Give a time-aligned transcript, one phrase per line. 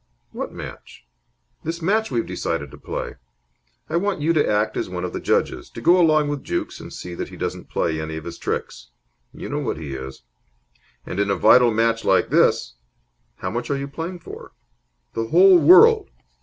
[0.31, 1.05] "What match?"
[1.63, 3.17] "This match we've decided to play.
[3.87, 6.79] I want you to act as one of the judges, to go along with Jukes
[6.79, 8.87] and see that he doesn't play any of his tricks.
[9.31, 10.23] You know what he is!
[11.05, 12.77] And in a vital match like this"
[13.41, 14.53] "How much are you playing for?"
[15.13, 16.09] "The whole world!"